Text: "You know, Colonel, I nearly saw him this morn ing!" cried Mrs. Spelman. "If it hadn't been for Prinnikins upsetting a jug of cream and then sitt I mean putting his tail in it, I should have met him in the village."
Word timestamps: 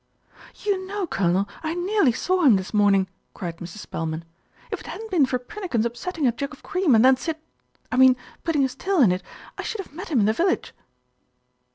"You 0.65 0.83
know, 0.87 1.05
Colonel, 1.05 1.47
I 1.61 1.75
nearly 1.75 2.11
saw 2.11 2.41
him 2.41 2.55
this 2.55 2.73
morn 2.73 2.95
ing!" 2.95 3.07
cried 3.35 3.57
Mrs. 3.57 3.77
Spelman. 3.85 4.25
"If 4.71 4.79
it 4.81 4.87
hadn't 4.87 5.11
been 5.11 5.27
for 5.27 5.37
Prinnikins 5.37 5.85
upsetting 5.85 6.25
a 6.25 6.31
jug 6.31 6.53
of 6.53 6.63
cream 6.63 6.95
and 6.95 7.05
then 7.05 7.17
sitt 7.17 7.39
I 7.91 7.97
mean 7.97 8.15
putting 8.43 8.63
his 8.63 8.73
tail 8.73 8.99
in 8.99 9.11
it, 9.11 9.21
I 9.59 9.61
should 9.61 9.77
have 9.81 9.93
met 9.93 10.09
him 10.09 10.19
in 10.19 10.25
the 10.25 10.33
village." 10.33 10.73